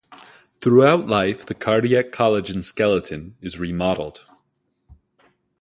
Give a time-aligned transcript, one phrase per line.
[0.61, 4.21] Throughout life, the cardiac collagen skeleton is remodeled.